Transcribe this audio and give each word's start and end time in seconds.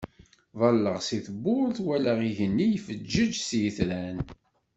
Ḍalleɣ 0.59 0.97
si 1.07 1.19
tewwurt 1.25 1.77
walaɣ 1.85 2.19
igenni 2.29 2.67
ifeǧǧeǧ 2.77 3.33
s 3.47 3.49
yitran. 3.61 4.19